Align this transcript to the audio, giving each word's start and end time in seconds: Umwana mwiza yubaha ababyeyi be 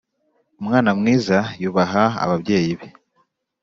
Umwana 0.61 0.89
mwiza 0.99 1.37
yubaha 1.61 2.03
ababyeyi 2.23 2.73
be 2.79 2.87